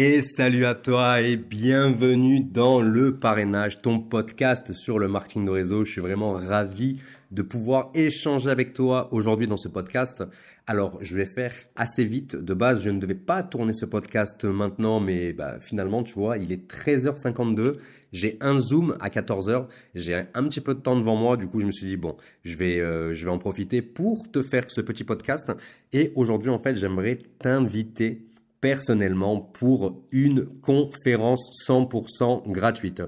Et 0.00 0.22
salut 0.22 0.64
à 0.64 0.76
toi 0.76 1.22
et 1.22 1.36
bienvenue 1.36 2.38
dans 2.38 2.80
le 2.80 3.14
parrainage, 3.14 3.78
ton 3.78 3.98
podcast 3.98 4.72
sur 4.72 5.00
le 5.00 5.08
marketing 5.08 5.44
de 5.44 5.50
réseau. 5.50 5.84
Je 5.84 5.90
suis 5.90 6.00
vraiment 6.00 6.34
ravi 6.34 7.02
de 7.32 7.42
pouvoir 7.42 7.90
échanger 7.94 8.48
avec 8.48 8.74
toi 8.74 9.08
aujourd'hui 9.10 9.48
dans 9.48 9.56
ce 9.56 9.66
podcast. 9.66 10.22
Alors, 10.68 10.98
je 11.00 11.16
vais 11.16 11.24
faire 11.24 11.52
assez 11.74 12.04
vite. 12.04 12.36
De 12.36 12.54
base, 12.54 12.80
je 12.84 12.90
ne 12.90 13.00
devais 13.00 13.16
pas 13.16 13.42
tourner 13.42 13.72
ce 13.72 13.86
podcast 13.86 14.44
maintenant, 14.44 15.00
mais 15.00 15.32
bah, 15.32 15.58
finalement, 15.58 16.04
tu 16.04 16.14
vois, 16.14 16.38
il 16.38 16.52
est 16.52 16.72
13h52. 16.72 17.74
J'ai 18.12 18.38
un 18.40 18.60
Zoom 18.60 18.96
à 19.00 19.08
14h. 19.08 19.66
J'ai 19.96 20.14
un 20.32 20.44
petit 20.44 20.60
peu 20.60 20.76
de 20.76 20.80
temps 20.80 20.96
devant 20.96 21.16
moi. 21.16 21.36
Du 21.36 21.48
coup, 21.48 21.58
je 21.58 21.66
me 21.66 21.72
suis 21.72 21.88
dit, 21.88 21.96
bon, 21.96 22.16
je 22.44 22.56
vais, 22.56 22.78
euh, 22.78 23.12
je 23.14 23.24
vais 23.24 23.32
en 23.32 23.38
profiter 23.38 23.82
pour 23.82 24.30
te 24.30 24.42
faire 24.42 24.70
ce 24.70 24.80
petit 24.80 25.02
podcast. 25.02 25.52
Et 25.92 26.12
aujourd'hui, 26.14 26.50
en 26.50 26.60
fait, 26.60 26.76
j'aimerais 26.76 27.18
t'inviter 27.40 28.27
personnellement 28.60 29.40
pour 29.40 30.02
une 30.10 30.46
conférence 30.60 31.50
100% 31.66 32.50
gratuite. 32.50 33.02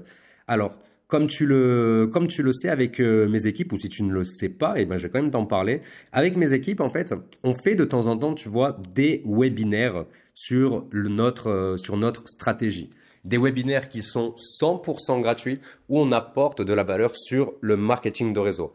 Alors, 0.47 0.79
comme 1.11 1.27
tu 1.27 1.45
le, 1.45 2.09
comme 2.11 2.29
tu 2.29 2.41
le 2.41 2.53
sais 2.53 2.69
avec 2.69 3.01
euh, 3.01 3.27
mes 3.27 3.45
équipes, 3.45 3.73
ou 3.73 3.77
si 3.77 3.89
tu 3.89 4.01
ne 4.03 4.13
le 4.13 4.23
sais 4.23 4.47
pas, 4.47 4.77
et 4.77 4.83
eh 4.83 4.85
ben, 4.85 4.97
je 4.97 5.03
vais 5.03 5.09
quand 5.09 5.21
même 5.21 5.29
t'en 5.29 5.45
parler. 5.45 5.81
Avec 6.13 6.37
mes 6.37 6.53
équipes, 6.53 6.79
en 6.79 6.89
fait, 6.89 7.13
on 7.43 7.53
fait 7.53 7.75
de 7.75 7.83
temps 7.83 8.07
en 8.07 8.17
temps, 8.17 8.33
tu 8.33 8.47
vois, 8.47 8.77
des 8.93 9.21
webinaires 9.25 10.05
sur, 10.33 10.85
notre, 10.93 11.49
euh, 11.49 11.77
sur 11.77 11.97
notre 11.97 12.23
stratégie. 12.29 12.89
Des 13.25 13.37
webinaires 13.37 13.89
qui 13.89 14.01
sont 14.01 14.33
100% 14.61 15.19
gratuits, 15.19 15.59
où 15.89 15.99
on 15.99 16.13
apporte 16.13 16.61
de 16.61 16.73
la 16.73 16.83
valeur 16.83 17.11
sur 17.13 17.55
le 17.59 17.75
marketing 17.75 18.31
de 18.31 18.39
réseau. 18.39 18.71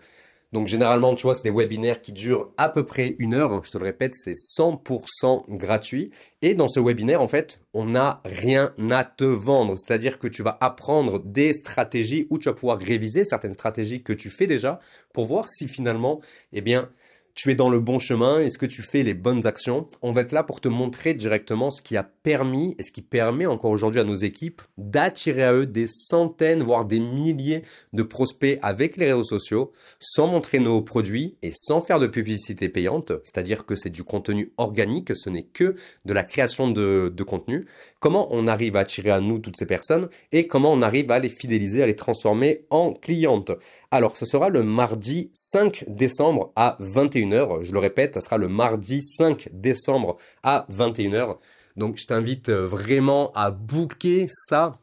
Donc 0.56 0.68
généralement, 0.68 1.14
tu 1.14 1.24
vois, 1.24 1.34
c'est 1.34 1.42
des 1.42 1.54
webinaires 1.54 2.00
qui 2.00 2.12
durent 2.12 2.48
à 2.56 2.70
peu 2.70 2.86
près 2.86 3.14
une 3.18 3.34
heure. 3.34 3.62
Je 3.62 3.70
te 3.70 3.76
le 3.76 3.84
répète, 3.84 4.14
c'est 4.14 4.32
100% 4.32 5.44
gratuit. 5.50 6.12
Et 6.40 6.54
dans 6.54 6.66
ce 6.66 6.80
webinaire, 6.80 7.20
en 7.20 7.28
fait, 7.28 7.60
on 7.74 7.84
n'a 7.84 8.22
rien 8.24 8.72
à 8.90 9.04
te 9.04 9.24
vendre. 9.24 9.76
C'est-à-dire 9.76 10.18
que 10.18 10.26
tu 10.26 10.42
vas 10.42 10.56
apprendre 10.62 11.20
des 11.22 11.52
stratégies 11.52 12.26
où 12.30 12.38
tu 12.38 12.48
vas 12.48 12.54
pouvoir 12.54 12.78
réviser 12.78 13.24
certaines 13.24 13.52
stratégies 13.52 14.02
que 14.02 14.14
tu 14.14 14.30
fais 14.30 14.46
déjà 14.46 14.78
pour 15.12 15.26
voir 15.26 15.46
si 15.46 15.68
finalement, 15.68 16.22
eh 16.54 16.62
bien, 16.62 16.88
tu 17.36 17.50
es 17.50 17.54
dans 17.54 17.68
le 17.68 17.78
bon 17.78 17.98
chemin, 17.98 18.40
est-ce 18.40 18.56
que 18.56 18.64
tu 18.64 18.80
fais 18.80 19.02
les 19.02 19.12
bonnes 19.12 19.46
actions? 19.46 19.86
On 20.00 20.12
va 20.12 20.22
être 20.22 20.32
là 20.32 20.42
pour 20.42 20.62
te 20.62 20.68
montrer 20.68 21.12
directement 21.12 21.70
ce 21.70 21.82
qui 21.82 21.98
a 21.98 22.02
permis 22.02 22.74
et 22.78 22.82
ce 22.82 22.90
qui 22.90 23.02
permet 23.02 23.44
encore 23.44 23.70
aujourd'hui 23.70 24.00
à 24.00 24.04
nos 24.04 24.14
équipes 24.14 24.62
d'attirer 24.78 25.44
à 25.44 25.52
eux 25.52 25.66
des 25.66 25.86
centaines, 25.86 26.62
voire 26.62 26.86
des 26.86 26.98
milliers 26.98 27.60
de 27.92 28.02
prospects 28.02 28.58
avec 28.62 28.96
les 28.96 29.12
réseaux 29.12 29.22
sociaux, 29.22 29.72
sans 30.00 30.28
montrer 30.28 30.60
nos 30.60 30.80
produits 30.80 31.36
et 31.42 31.52
sans 31.54 31.82
faire 31.82 32.00
de 32.00 32.06
publicité 32.06 32.70
payante, 32.70 33.12
c'est-à-dire 33.22 33.66
que 33.66 33.76
c'est 33.76 33.90
du 33.90 34.02
contenu 34.02 34.54
organique, 34.56 35.14
ce 35.14 35.28
n'est 35.28 35.44
que 35.44 35.74
de 36.06 36.12
la 36.14 36.24
création 36.24 36.70
de, 36.70 37.12
de 37.14 37.22
contenu. 37.22 37.66
Comment 38.00 38.28
on 38.30 38.46
arrive 38.46 38.76
à 38.76 38.80
attirer 38.80 39.10
à 39.10 39.20
nous 39.20 39.40
toutes 39.40 39.58
ces 39.58 39.66
personnes 39.66 40.08
et 40.32 40.46
comment 40.46 40.72
on 40.72 40.80
arrive 40.80 41.10
à 41.10 41.18
les 41.18 41.28
fidéliser, 41.28 41.82
à 41.82 41.86
les 41.86 41.96
transformer 41.96 42.64
en 42.70 42.94
clientes? 42.94 43.52
Alors, 43.90 44.16
ce 44.16 44.26
sera 44.26 44.48
le 44.48 44.62
mardi 44.62 45.30
5 45.32 45.84
décembre 45.88 46.52
à 46.56 46.76
21h. 46.80 47.62
Je 47.62 47.72
le 47.72 47.78
répète, 47.78 48.14
ça 48.14 48.20
sera 48.20 48.38
le 48.38 48.48
mardi 48.48 49.00
5 49.02 49.48
décembre 49.52 50.16
à 50.42 50.66
21h. 50.70 51.36
Donc, 51.76 51.96
je 51.96 52.06
t'invite 52.06 52.48
euh, 52.48 52.66
vraiment 52.66 53.32
à 53.34 53.50
booker 53.50 54.26
ça 54.28 54.78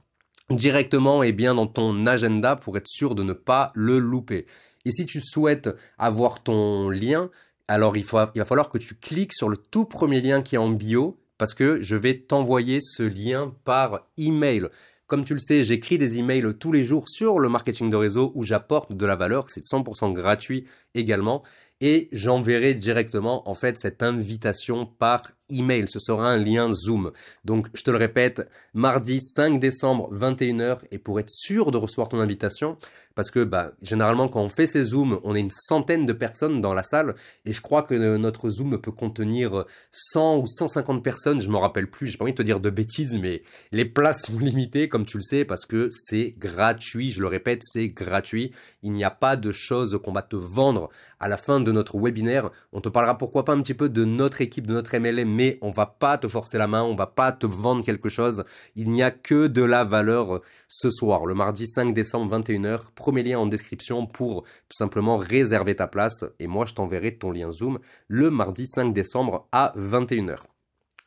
directement 0.50 1.24
et 1.24 1.32
bien 1.32 1.56
dans 1.56 1.68
ton 1.68 2.06
agenda 2.06 2.56
pour 2.56 2.78
être 2.78 2.88
sûr 2.88 3.16
de 3.16 3.24
ne 3.24 3.34
pas 3.34 3.72
le 3.76 4.00
louper. 4.00 4.46
Et 4.86 4.92
si 4.92 5.06
tu 5.06 5.20
souhaites 5.22 5.70
avoir 5.98 6.44
ton 6.44 6.90
lien, 6.90 7.30
alors 7.68 7.98
il, 7.98 8.06
il 8.36 8.40
va 8.40 8.46
falloir 8.46 8.70
que 8.70 8.78
tu 8.78 8.96
cliques 8.96 9.34
sur 9.34 9.50
le 9.50 9.58
tout 9.58 9.86
premier 9.86 10.22
lien 10.22 10.42
qui 10.42 10.56
est 10.56 10.60
en 10.60 10.70
bio 10.70 11.18
parce 11.38 11.54
que 11.54 11.82
je 11.82 11.96
vais 11.96 12.20
t'envoyer 12.20 12.80
ce 12.82 13.04
lien 13.04 13.54
par 13.64 14.08
email. 14.18 14.68
Comme 15.14 15.26
tu 15.26 15.34
le 15.34 15.40
sais, 15.40 15.62
j'écris 15.62 16.00
des 16.00 16.18
emails 16.18 16.56
tous 16.60 16.72
les 16.72 16.84
jours 16.84 17.08
sur 17.08 17.38
le 17.38 17.48
marketing 17.48 17.92
de 17.92 17.96
réseau 17.96 18.32
où 18.34 18.42
j'apporte 18.42 18.94
de 18.94 19.06
la 19.06 19.16
valeur. 19.16 19.52
C'est 19.52 19.64
100% 19.64 20.12
gratuit 20.12 20.66
également. 20.96 21.44
Et 21.86 22.08
j'enverrai 22.14 22.76
directement, 22.76 23.50
en 23.50 23.56
fait, 23.56 23.78
cette 23.78 24.04
invitation 24.04 24.86
par 24.86 25.34
email. 25.50 25.90
Ce 25.90 26.00
sera 26.00 26.32
un 26.32 26.38
lien 26.38 26.72
Zoom. 26.72 27.12
Donc, 27.44 27.68
je 27.74 27.84
te 27.84 27.92
le 27.92 27.98
répète, 27.98 28.50
mardi 28.74 29.20
5 29.20 29.60
décembre, 29.60 30.10
21h. 30.16 30.78
Et 30.92 30.98
pour 30.98 31.20
être 31.20 31.30
sûr 31.30 31.72
de 31.72 31.78
recevoir 31.78 32.08
ton 32.08 32.22
invitation, 32.22 32.78
parce 33.16 33.32
que 33.32 33.44
bah, 33.44 33.74
généralement 33.82 34.28
quand 34.28 34.42
on 34.42 34.50
fait 34.50 34.68
ces 34.68 34.84
zooms, 34.84 35.20
on 35.24 35.36
est 35.36 35.40
une 35.40 35.52
centaine 35.52 36.06
de 36.06 36.14
personnes 36.14 36.62
dans 36.62 36.74
la 36.74 36.84
salle 36.84 37.16
et 37.46 37.54
je 37.54 37.62
crois 37.62 37.84
que 37.84 38.18
notre 38.18 38.50
zoom 38.50 38.80
peut 38.80 38.92
contenir 38.92 39.66
100 39.92 40.38
ou 40.38 40.48
150 40.48 41.04
personnes, 41.04 41.42
je 41.42 41.50
me 41.50 41.58
rappelle 41.58 41.90
plus, 41.90 42.08
j'ai 42.08 42.18
pas 42.18 42.24
envie 42.24 42.34
de 42.34 42.38
te 42.38 42.44
dire 42.44 42.60
de 42.60 42.70
bêtises 42.70 43.18
mais 43.20 43.44
les 43.72 43.86
places 43.86 44.24
sont 44.24 44.40
limitées 44.40 44.90
comme 44.90 45.06
tu 45.06 45.18
le 45.18 45.22
sais 45.22 45.46
parce 45.46 45.66
que 45.66 45.90
c'est 45.92 46.34
gratuit, 46.38 47.12
je 47.12 47.22
le 47.22 47.28
répète, 47.28 47.62
c'est 47.64 47.90
gratuit. 47.90 48.52
Il 48.82 48.92
n'y 48.92 49.04
a 49.04 49.12
pas 49.12 49.36
de 49.36 49.52
choses 49.52 50.00
qu'on 50.04 50.12
va 50.12 50.22
te 50.22 50.36
vendre 50.36 50.90
à 51.20 51.28
la 51.28 51.38
fin 51.38 51.60
de 51.60 51.72
notre 51.74 52.00
webinaire. 52.00 52.50
On 52.72 52.82
te 52.82 52.90
parlera 52.90 53.18
pourquoi 53.18 53.44
pas 53.44 53.54
un 53.54 53.62
petit 53.62 53.74
peu 53.74 53.90
de 53.90 54.06
notre 54.06 54.42
équipe, 54.42 54.68
de 54.68 54.74
notre 54.74 54.98
MLM, 54.98 55.30
mais 55.30 55.58
on 55.62 55.72
va 55.72 55.86
pas 55.86 56.18
te 56.18 56.28
forcer 56.28 56.58
la 56.58 56.68
main, 56.68 56.84
on 56.84 56.96
va 56.96 57.08
pas 57.08 57.32
te 57.32 57.46
vendre 57.46 57.84
quelque 57.84 58.10
chose. 58.10 58.44
Il 58.76 58.90
n'y 58.90 59.04
a 59.04 59.12
que 59.12 59.48
de 59.48 59.64
la 59.64 59.84
valeur 59.84 60.42
ce 60.68 60.90
soir, 60.90 61.26
le 61.26 61.34
mardi 61.34 61.68
5 61.68 61.94
décembre 61.94 62.40
21h 62.40 62.84
premier 62.96 63.24
lien 63.24 63.40
en 63.40 63.48
description 63.48 64.06
pour 64.06 64.44
tout 64.44 64.78
simplement 64.78 65.18
réserver 65.18 65.76
ta 65.76 65.88
place 65.88 66.26
et 66.40 66.48
moi 66.48 66.66
je 66.66 66.74
t'enverrai 66.74 67.16
ton 67.16 67.32
lien 67.32 67.52
Zoom 67.52 67.80
le 68.08 68.30
mardi 68.30 68.68
5 68.68 68.94
décembre 68.94 69.48
à 69.52 69.74
21h. 69.78 70.53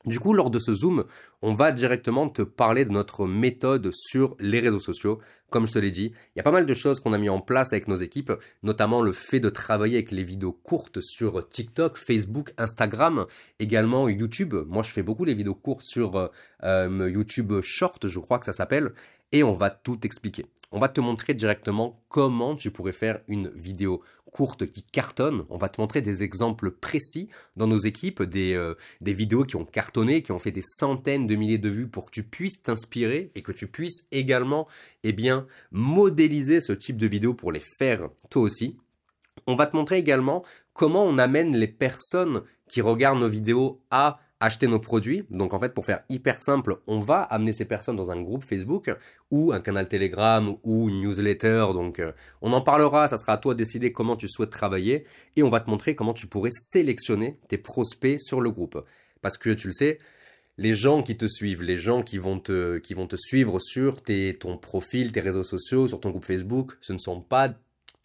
Du 0.06 0.20
coup, 0.20 0.32
lors 0.32 0.50
de 0.50 0.60
ce 0.60 0.72
Zoom, 0.72 1.04
on 1.42 1.54
va 1.54 1.72
directement 1.72 2.28
te 2.28 2.42
parler 2.42 2.84
de 2.84 2.92
notre 2.92 3.26
méthode 3.26 3.90
sur 3.92 4.36
les 4.38 4.60
réseaux 4.60 4.78
sociaux. 4.78 5.18
Comme 5.50 5.66
je 5.66 5.72
te 5.72 5.80
l'ai 5.80 5.90
dit, 5.90 6.12
il 6.34 6.38
y 6.38 6.40
a 6.40 6.44
pas 6.44 6.52
mal 6.52 6.64
de 6.64 6.74
choses 6.74 7.00
qu'on 7.00 7.12
a 7.12 7.18
mis 7.18 7.28
en 7.28 7.40
place 7.40 7.72
avec 7.72 7.88
nos 7.88 7.96
équipes, 7.96 8.32
notamment 8.62 9.02
le 9.02 9.10
fait 9.10 9.40
de 9.40 9.48
travailler 9.48 9.96
avec 9.96 10.12
les 10.12 10.22
vidéos 10.22 10.52
courtes 10.52 11.00
sur 11.00 11.48
TikTok, 11.48 11.96
Facebook, 11.96 12.54
Instagram, 12.56 13.26
également 13.58 14.08
YouTube. 14.08 14.54
Moi, 14.68 14.84
je 14.84 14.92
fais 14.92 15.02
beaucoup 15.02 15.24
les 15.24 15.34
vidéos 15.34 15.56
courtes 15.56 15.84
sur 15.84 16.30
euh, 16.62 17.10
YouTube 17.10 17.60
Short, 17.60 18.06
je 18.06 18.18
crois 18.20 18.38
que 18.38 18.46
ça 18.46 18.52
s'appelle, 18.52 18.92
et 19.32 19.42
on 19.42 19.56
va 19.56 19.70
tout 19.70 19.98
expliquer. 20.04 20.46
On 20.72 20.78
va 20.78 20.88
te 20.88 21.00
montrer 21.00 21.34
directement 21.34 22.02
comment 22.08 22.56
tu 22.56 22.70
pourrais 22.70 22.92
faire 22.92 23.20
une 23.28 23.50
vidéo 23.54 24.02
courte 24.32 24.66
qui 24.66 24.82
cartonne. 24.82 25.46
On 25.48 25.56
va 25.56 25.68
te 25.68 25.80
montrer 25.80 26.02
des 26.02 26.22
exemples 26.22 26.70
précis 26.70 27.30
dans 27.56 27.66
nos 27.66 27.78
équipes, 27.78 28.22
des, 28.22 28.52
euh, 28.52 28.74
vidéos 29.00 29.44
qui 29.44 29.56
ont 29.56 29.64
cartonné, 29.64 30.22
qui 30.22 30.32
ont 30.32 30.38
fait 30.38 30.50
des 30.50 30.62
centaines 30.62 31.26
de 31.26 31.36
milliers 31.36 31.58
de 31.58 31.68
vues 31.68 31.88
pour 31.88 32.06
que 32.06 32.10
tu 32.10 32.22
puisses 32.22 32.60
t'inspirer 32.60 33.30
et 33.34 33.42
que 33.42 33.52
tu 33.52 33.66
puisses 33.66 34.06
également 34.12 34.68
eh 35.04 35.16
modéliser 35.70 36.60
ce 36.60 36.72
type 36.72 36.98
de 36.98 37.06
vidéos 37.06 37.32
pour 37.32 37.52
les 37.52 37.62
faire 37.78 38.10
toi 38.28 38.42
aussi. 38.42 38.76
On 39.46 39.54
va 39.54 39.66
te 39.66 39.76
montrer 39.76 39.96
également 39.98 40.44
comment 40.72 41.04
on 41.04 41.16
amène 41.16 41.56
les 41.56 41.68
personnes 41.68 42.42
qui 42.68 42.80
regardent 42.80 43.20
nos 43.20 43.28
vidéos 43.28 43.80
à 43.90 44.20
acheter 44.40 44.66
nos 44.66 44.78
produits. 44.78 45.24
Donc 45.30 45.54
en 45.54 45.58
fait, 45.58 45.74
pour 45.74 45.86
faire 45.86 46.00
hyper 46.08 46.42
simple, 46.42 46.78
on 46.86 47.00
va 47.00 47.22
amener 47.22 47.52
ces 47.52 47.64
personnes 47.64 47.96
dans 47.96 48.10
un 48.10 48.20
groupe 48.20 48.44
Facebook 48.44 48.94
ou 49.30 49.52
un 49.52 49.60
canal 49.60 49.88
Telegram 49.88 50.56
ou 50.62 50.88
une 50.88 51.00
newsletter. 51.00 51.68
Donc 51.72 51.98
euh, 51.98 52.12
on 52.42 52.52
en 52.52 52.60
parlera, 52.60 53.08
ça 53.08 53.18
sera 53.18 53.34
à 53.34 53.38
toi 53.38 53.54
de 53.54 53.58
décider 53.58 53.92
comment 53.92 54.16
tu 54.16 54.28
souhaites 54.28 54.50
travailler 54.50 55.04
et 55.36 55.42
on 55.42 55.50
va 55.50 55.60
te 55.60 55.70
montrer 55.70 55.94
comment 55.94 56.14
tu 56.14 56.26
pourrais 56.26 56.50
sélectionner 56.52 57.38
tes 57.48 57.58
prospects 57.58 58.20
sur 58.20 58.40
le 58.40 58.50
groupe. 58.50 58.84
Parce 59.22 59.38
que 59.38 59.50
tu 59.50 59.68
le 59.68 59.72
sais, 59.72 59.98
les 60.58 60.74
gens 60.74 61.02
qui 61.02 61.16
te 61.16 61.26
suivent, 61.26 61.62
les 61.62 61.76
gens 61.76 62.02
qui 62.02 62.18
vont 62.18 62.38
te, 62.38 62.78
qui 62.78 62.94
vont 62.94 63.06
te 63.06 63.16
suivre 63.16 63.58
sur 63.60 64.02
tes, 64.02 64.36
ton 64.38 64.56
profil, 64.56 65.12
tes 65.12 65.20
réseaux 65.20 65.44
sociaux, 65.44 65.86
sur 65.86 66.00
ton 66.00 66.10
groupe 66.10 66.24
Facebook, 66.24 66.76
ce 66.80 66.92
ne 66.92 66.98
sont 66.98 67.20
pas 67.20 67.54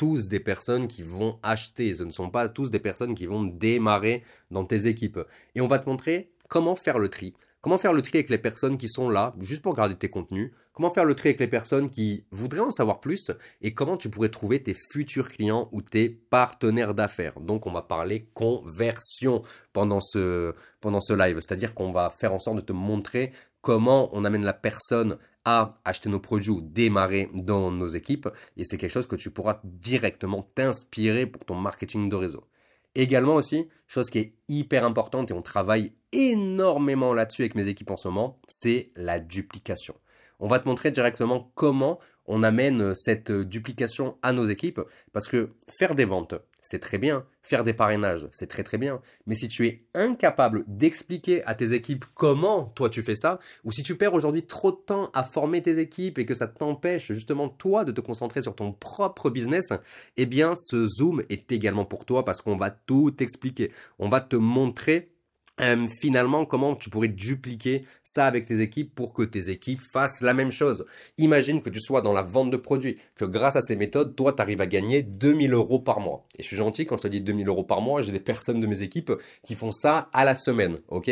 tous 0.02 0.30
des 0.30 0.40
personnes 0.40 0.88
qui 0.88 1.04
vont 1.04 1.38
acheter, 1.44 1.94
ce 1.94 2.02
ne 2.02 2.10
sont 2.10 2.32
pas 2.32 2.50
tous 2.50 2.72
des 2.72 2.80
personnes 2.80 3.14
qui 3.14 3.28
vont 3.28 3.44
démarrer 3.44 4.24
dans 4.50 4.66
tes 4.66 4.88
équipes. 4.88 5.20
Et 5.54 5.62
on 5.62 5.68
va 5.68 5.78
te 5.78 5.88
montrer 5.88 6.32
comment 6.50 6.76
faire 6.76 6.98
le 6.98 7.08
tri. 7.08 7.36
Comment 7.62 7.78
faire 7.78 7.94
le 7.94 8.02
tri 8.02 8.18
avec 8.18 8.32
les 8.32 8.40
personnes 8.40 8.80
qui 8.80 8.90
sont 8.90 9.12
là 9.12 9.36
juste 9.40 9.62
pour 9.62 9.76
garder 9.76 9.94
tes 9.94 10.10
contenus 10.10 10.50
Comment 10.74 10.90
faire 10.90 11.06
le 11.06 11.14
tri 11.14 11.30
avec 11.30 11.40
les 11.40 11.48
personnes 11.48 11.92
qui 11.92 12.26
voudraient 12.32 12.62
en 12.62 12.72
savoir 12.72 13.00
plus 13.00 13.30
Et 13.62 13.76
comment 13.76 13.96
tu 13.96 14.10
pourrais 14.10 14.30
trouver 14.30 14.64
tes 14.64 14.74
futurs 14.74 15.30
clients 15.30 15.70
ou 15.72 15.84
tes 15.84 16.10
partenaires 16.10 16.96
d'affaires 16.96 17.40
Donc 17.40 17.68
on 17.68 17.72
va 17.72 17.84
parler 17.84 18.26
conversion 18.34 19.44
pendant 19.72 20.02
ce, 20.02 20.56
pendant 20.80 21.02
ce 21.02 21.14
live. 21.14 21.36
C'est-à-dire 21.42 21.76
qu'on 21.76 21.92
va 21.92 22.10
faire 22.10 22.34
en 22.34 22.40
sorte 22.40 22.58
de 22.58 22.62
te 22.62 22.74
montrer 22.74 23.32
comment 23.62 24.10
on 24.14 24.26
amène 24.26 24.44
la 24.44 24.54
personne 24.54 25.18
à 25.46 25.80
acheter 25.86 26.10
nos 26.10 26.20
produits 26.20 26.52
ou 26.52 26.62
démarrer 26.62 27.30
dans 27.34 27.72
nos 27.72 27.88
équipes. 27.88 28.30
Et 28.58 28.64
c'est 28.64 28.78
quelque 28.78 28.92
chose 28.92 29.08
que 29.08 29.16
tu 29.16 29.32
pourras 29.32 29.60
directement 29.64 30.44
t'inspirer 30.44 31.26
pour 31.26 31.46
ton 31.46 31.56
marketing 31.56 32.10
de 32.10 32.16
réseau. 32.16 32.46
Également 32.94 33.36
aussi, 33.36 33.70
chose 33.88 34.10
qui 34.10 34.20
est 34.20 34.34
hyper 34.50 34.84
importante 34.84 35.32
et 35.32 35.34
on 35.34 35.42
travaille 35.42 35.94
énormément 36.12 37.14
là-dessus 37.14 37.44
avec 37.44 37.56
mes 37.56 37.70
équipes 37.70 37.92
en 37.92 37.98
ce 37.98 38.10
moment, 38.10 38.40
c'est 38.48 38.92
la 38.96 39.20
duplication. 39.20 39.96
On 40.40 40.48
va 40.48 40.60
te 40.60 40.68
montrer 40.68 40.92
directement 40.92 41.52
comment 41.56 42.00
on 42.26 42.44
amène 42.44 42.96
cette 42.96 43.32
duplication 43.32 44.18
à 44.22 44.34
nos 44.34 44.46
équipes 44.46 44.82
parce 45.14 45.28
que 45.28 45.52
faire 45.70 45.96
des 45.96 46.06
ventes, 46.06 46.36
c'est 46.62 46.80
très 46.80 46.98
bien. 46.98 47.26
Faire 47.44 47.64
des 47.64 47.74
parrainages, 47.74 48.28
c'est 48.32 48.48
très 48.48 48.64
très 48.64 48.78
bien. 48.78 49.02
Mais 49.26 49.36
si 49.36 49.48
tu 49.48 49.68
es 49.68 49.84
incapable 49.96 50.64
d'expliquer 50.68 51.44
à 51.46 51.56
tes 51.56 51.74
équipes 51.74 52.06
comment 52.14 52.66
toi 52.76 52.90
tu 52.90 53.02
fais 53.04 53.16
ça, 53.16 53.40
ou 53.64 53.72
si 53.72 53.84
tu 53.84 53.96
perds 53.96 54.14
aujourd'hui 54.14 54.44
trop 54.44 54.72
de 54.72 54.78
temps 54.78 55.10
à 55.14 55.24
former 55.24 55.62
tes 55.62 55.80
équipes 55.80 56.20
et 56.20 56.26
que 56.26 56.36
ça 56.36 56.48
t'empêche 56.48 57.12
justement 57.12 57.50
toi 57.50 57.84
de 57.84 57.92
te 57.92 58.02
concentrer 58.02 58.42
sur 58.42 58.56
ton 58.56 58.72
propre 58.72 59.30
business, 59.30 59.74
eh 60.18 60.26
bien 60.26 60.54
ce 60.56 60.86
Zoom 60.86 61.24
est 61.30 61.52
également 61.52 61.86
pour 61.86 62.06
toi 62.06 62.24
parce 62.24 62.42
qu'on 62.42 62.58
va 62.58 62.70
tout 62.70 63.16
expliquer. 63.22 63.72
On 63.98 64.10
va 64.10 64.22
te 64.22 64.36
montrer 64.36 65.11
euh, 65.62 65.88
finalement, 65.88 66.46
comment 66.46 66.76
tu 66.76 66.90
pourrais 66.90 67.08
dupliquer 67.08 67.84
ça 68.04 68.26
avec 68.26 68.46
tes 68.46 68.62
équipes 68.62 68.94
pour 68.96 69.14
que 69.14 69.22
tes 69.24 69.50
équipes 69.50 69.82
fassent 69.82 70.22
la 70.22 70.34
même 70.34 70.52
chose? 70.52 70.86
Imagine 71.18 71.62
que 71.62 71.70
tu 71.70 71.80
sois 71.80 72.02
dans 72.02 72.14
la 72.14 72.24
vente 72.24 72.50
de 72.50 72.58
produits, 72.58 72.98
que 73.16 73.26
grâce 73.26 73.56
à 73.56 73.62
ces 73.62 73.76
méthodes, 73.76 74.16
toi, 74.16 74.34
tu 74.34 74.42
arrives 74.42 74.62
à 74.62 74.68
gagner 74.68 75.04
2000 75.04 75.54
euros 75.54 75.80
par 75.80 76.00
mois. 76.00 76.26
Et 76.38 76.44
je 76.44 76.48
suis 76.48 76.58
gentil 76.58 76.86
quand 76.86 76.98
je 76.98 77.04
te 77.04 77.08
dis 77.08 77.22
2000 77.22 77.48
euros 77.48 77.64
par 77.64 77.82
mois, 77.82 78.02
j'ai 78.02 78.12
des 78.12 78.20
personnes 78.20 78.60
de 78.60 78.68
mes 78.68 78.82
équipes 78.82 79.12
qui 79.46 79.56
font 79.56 79.72
ça 79.72 80.10
à 80.14 80.26
la 80.26 80.36
semaine, 80.36 80.80
ok? 80.88 81.12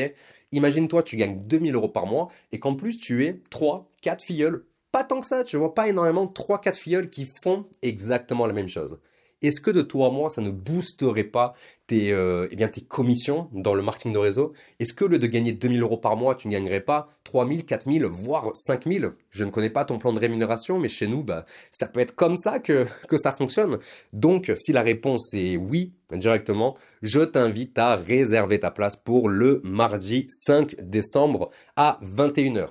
Imagine-toi, 0.52 1.04
tu 1.04 1.16
gagnes 1.16 1.42
2000 1.46 1.76
euros 1.76 1.90
par 1.90 2.08
mois 2.08 2.30
et 2.52 2.60
qu'en 2.60 2.76
plus, 2.76 2.98
tu 2.98 3.26
es 3.26 3.42
3, 3.52 3.92
4 4.02 4.24
filleuls, 4.24 4.66
pas 4.92 5.04
tant 5.04 5.22
que 5.22 5.28
ça, 5.28 5.44
tu 5.44 5.58
vois, 5.58 5.76
pas 5.76 5.88
énormément, 5.88 6.28
3, 6.28 6.60
4 6.60 6.78
filleuls 6.78 7.10
qui 7.10 7.28
font 7.44 7.66
exactement 7.84 8.48
la 8.48 8.54
même 8.54 8.70
chose 8.70 9.00
est-ce 9.42 9.62
que 9.62 9.72
de 9.72 9.82
toi 9.82 10.08
à 10.08 10.10
moi, 10.12 10.30
ça 10.30 10.42
ne 10.42 10.52
boosterait 10.52 11.24
pas 11.24 11.54
tes, 11.88 12.12
euh, 12.12 12.48
eh 12.52 12.82
commissions 12.88 13.50
dans 13.54 13.74
le 13.74 13.82
marketing 13.82 14.14
de 14.14 14.18
réseau? 14.18 14.54
Est-ce 14.80 14.94
que 14.94 15.06
le 15.06 15.18
de 15.18 15.28
gagner 15.28 15.54
2000 15.54 15.82
euros 15.82 15.98
par 15.98 16.18
mois, 16.18 16.36
tu 16.36 16.48
ne 16.48 16.54
gagnerais 16.54 16.82
pas 16.82 17.10
3000, 17.24 17.66
4000, 17.66 18.06
voire 18.06 18.52
5000 18.54 19.12
Je 19.30 19.44
ne 19.44 19.50
connais 19.50 19.70
pas 19.70 19.86
ton 19.86 19.98
plan 19.98 20.14
de 20.14 20.20
rémunération, 20.20 20.80
mais 20.80 20.90
chez 20.90 21.08
nous, 21.08 21.24
bah, 21.24 21.46
ça 21.72 21.88
peut 21.88 22.00
être 22.00 22.16
comme 22.16 22.38
ça 22.38 22.60
que, 22.60 22.86
que 23.08 23.18
ça 23.18 23.32
fonctionne. 23.32 23.80
Donc, 24.14 24.52
si 24.58 24.74
la 24.74 24.82
réponse 24.82 25.34
est 25.34 25.56
oui, 25.56 25.94
directement, 26.12 26.76
je 27.02 27.22
t'invite 27.22 27.78
à 27.78 27.96
réserver 27.96 28.60
ta 28.60 28.72
place 28.72 28.96
pour 28.96 29.30
le 29.30 29.62
mardi 29.64 30.26
5 30.30 30.76
décembre 30.82 31.50
à 31.76 32.00
21h. 32.04 32.68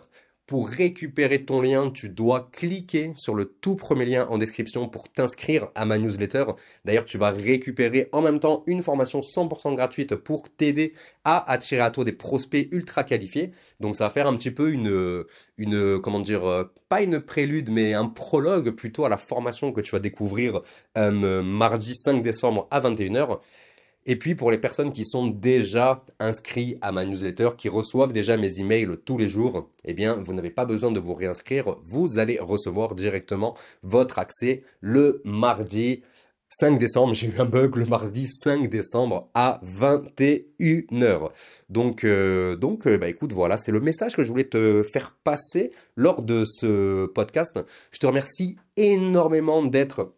Pour 0.49 0.71
récupérer 0.71 1.45
ton 1.45 1.61
lien, 1.61 1.91
tu 1.91 2.09
dois 2.09 2.49
cliquer 2.51 3.13
sur 3.17 3.35
le 3.35 3.45
tout 3.45 3.77
premier 3.77 4.07
lien 4.07 4.27
en 4.31 4.39
description 4.39 4.89
pour 4.89 5.11
t'inscrire 5.11 5.69
à 5.75 5.85
ma 5.85 5.99
newsletter. 5.99 6.47
D'ailleurs, 6.87 7.05
tu 7.05 7.19
vas 7.19 7.29
récupérer 7.29 8.09
en 8.13 8.23
même 8.23 8.41
temps 8.41 8.63
une 8.67 8.81
formation 8.81 9.21
100% 9.21 9.75
gratuite 9.75 10.15
pour 10.15 10.49
t'aider 10.49 10.95
à 11.27 11.53
attirer 11.53 11.83
à 11.83 11.91
toi 11.91 12.03
des 12.03 12.15
prospects 12.15 12.67
ultra 12.73 13.05
qualifiés. 13.05 13.53
Donc 13.81 13.95
ça 13.95 14.05
va 14.05 14.11
faire 14.11 14.27
un 14.27 14.35
petit 14.39 14.51
peu 14.51 14.73
une, 14.73 15.23
une 15.59 16.01
comment 16.01 16.21
dire, 16.21 16.47
euh, 16.47 16.65
pas 16.89 17.03
une 17.03 17.21
prélude, 17.21 17.69
mais 17.71 17.93
un 17.93 18.07
prologue 18.07 18.71
plutôt 18.71 19.05
à 19.05 19.11
la 19.11 19.19
formation 19.19 19.71
que 19.71 19.83
tu 19.83 19.91
vas 19.91 20.01
découvrir 20.01 20.63
euh, 20.97 21.43
mardi 21.43 21.95
5 21.95 22.23
décembre 22.23 22.69
à 22.71 22.81
21h. 22.81 23.39
Et 24.07 24.17
puis 24.17 24.35
pour 24.35 24.51
les 24.51 24.59
personnes 24.59 24.93
qui 24.93 25.05
sont 25.05 25.27
déjà 25.27 26.05
inscrits 26.19 26.79
à 26.81 26.93
ma 26.93 27.05
newsletter, 27.05 27.51
qui 27.59 27.69
reçoivent 27.69 28.13
déjà 28.13 28.37
mes 28.37 28.61
emails 28.61 28.97
tous 29.05 29.19
les 29.19 29.29
jours, 29.29 29.69
eh 29.85 29.93
bien 29.93 30.15
vous 30.15 30.33
n'avez 30.33 30.51
pas 30.51 30.65
besoin 30.65 30.91
de 30.91 31.01
vous 31.01 31.15
réinscrire, 31.15 31.77
vous 31.85 32.19
allez 32.19 32.39
recevoir 32.39 32.95
directement 32.95 33.55
votre 33.83 34.19
accès 34.19 34.63
le 34.81 35.21
mardi 35.25 36.03
5 36.51 36.79
décembre, 36.79 37.13
j'ai 37.13 37.27
eu 37.27 37.35
un 37.39 37.45
bug 37.45 37.77
le 37.77 37.85
mardi 37.85 38.27
5 38.27 38.69
décembre 38.69 39.29
à 39.35 39.61
21h. 39.65 41.31
Donc, 41.69 42.05
euh, 42.05 42.57
donc 42.57 42.87
euh, 42.87 42.97
bah, 42.97 43.09
écoute, 43.09 43.33
voilà, 43.33 43.59
c'est 43.59 43.73
le 43.73 43.81
message 43.81 44.17
que 44.17 44.25
je 44.25 44.31
voulais 44.31 44.49
te 44.49 44.83
faire 44.83 45.15
passer 45.25 45.73
lors 45.95 46.23
de 46.23 46.45
ce 46.47 47.05
podcast. 47.07 47.61
Je 47.91 47.99
te 47.99 48.07
remercie 48.07 48.57
énormément 48.79 49.63
d'être 49.63 50.15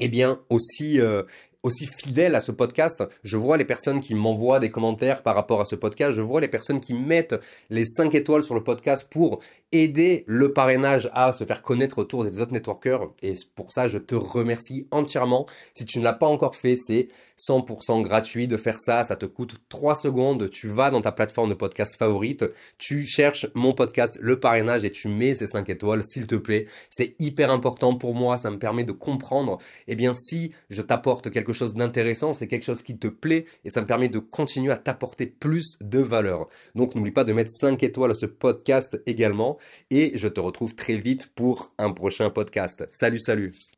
eh 0.00 0.08
bien 0.08 0.40
aussi 0.48 0.98
euh, 0.98 1.22
aussi 1.66 1.86
fidèle 1.86 2.36
à 2.36 2.40
ce 2.40 2.52
podcast. 2.52 3.02
Je 3.24 3.36
vois 3.36 3.56
les 3.56 3.64
personnes 3.64 3.98
qui 3.98 4.14
m'envoient 4.14 4.60
des 4.60 4.70
commentaires 4.70 5.22
par 5.22 5.34
rapport 5.34 5.60
à 5.60 5.64
ce 5.64 5.74
podcast. 5.74 6.12
Je 6.12 6.22
vois 6.22 6.40
les 6.40 6.48
personnes 6.48 6.80
qui 6.80 6.94
mettent 6.94 7.34
les 7.70 7.84
5 7.84 8.14
étoiles 8.14 8.44
sur 8.44 8.54
le 8.54 8.62
podcast 8.62 9.08
pour 9.10 9.40
aider 9.72 10.22
le 10.28 10.52
parrainage 10.52 11.10
à 11.12 11.32
se 11.32 11.44
faire 11.44 11.62
connaître 11.62 11.98
autour 11.98 12.24
des 12.24 12.40
autres 12.40 12.52
networkers. 12.52 13.10
Et 13.22 13.32
pour 13.56 13.72
ça, 13.72 13.88
je 13.88 13.98
te 13.98 14.14
remercie 14.14 14.86
entièrement. 14.92 15.46
Si 15.74 15.84
tu 15.84 15.98
ne 15.98 16.04
l'as 16.04 16.12
pas 16.12 16.28
encore 16.28 16.54
fait, 16.54 16.76
c'est 16.76 17.08
100% 17.38 18.02
gratuit 18.02 18.46
de 18.46 18.56
faire 18.56 18.80
ça. 18.80 19.02
Ça 19.04 19.16
te 19.16 19.26
coûte 19.26 19.56
3 19.68 19.96
secondes. 19.96 20.48
Tu 20.50 20.68
vas 20.68 20.90
dans 20.90 21.00
ta 21.00 21.12
plateforme 21.12 21.50
de 21.50 21.54
podcast 21.54 21.96
favorite. 21.98 22.44
Tu 22.78 23.04
cherches 23.04 23.48
mon 23.54 23.72
podcast, 23.72 24.18
le 24.22 24.38
parrainage, 24.38 24.84
et 24.84 24.92
tu 24.92 25.08
mets 25.08 25.34
ces 25.34 25.48
5 25.48 25.68
étoiles, 25.68 26.04
s'il 26.04 26.26
te 26.26 26.36
plaît. 26.36 26.66
C'est 26.88 27.16
hyper 27.18 27.50
important 27.50 27.96
pour 27.96 28.14
moi. 28.14 28.38
Ça 28.38 28.50
me 28.50 28.58
permet 28.58 28.84
de 28.84 28.92
comprendre, 28.92 29.58
eh 29.88 29.96
bien, 29.96 30.14
si 30.14 30.52
je 30.70 30.82
t'apporte 30.82 31.30
quelque 31.30 31.52
d'intéressant, 31.64 32.34
c'est 32.34 32.46
quelque 32.46 32.64
chose 32.64 32.82
qui 32.82 32.98
te 32.98 33.08
plaît 33.08 33.46
et 33.64 33.70
ça 33.70 33.80
me 33.80 33.86
permet 33.86 34.08
de 34.08 34.18
continuer 34.18 34.72
à 34.72 34.76
t'apporter 34.76 35.26
plus 35.26 35.76
de 35.80 35.98
valeur. 35.98 36.48
Donc 36.74 36.94
n'oublie 36.94 37.12
pas 37.12 37.24
de 37.24 37.32
mettre 37.32 37.50
5 37.50 37.82
étoiles 37.82 38.10
à 38.10 38.14
ce 38.14 38.26
podcast 38.26 39.00
également 39.06 39.58
et 39.90 40.12
je 40.16 40.28
te 40.28 40.40
retrouve 40.40 40.74
très 40.74 40.96
vite 40.96 41.30
pour 41.34 41.72
un 41.78 41.92
prochain 41.92 42.30
podcast. 42.30 42.86
Salut, 42.90 43.18
salut 43.18 43.75